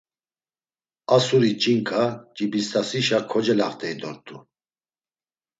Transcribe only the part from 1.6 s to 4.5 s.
ç̌inǩa, Cibist̆asişa kocelaxt̆ey dort̆u.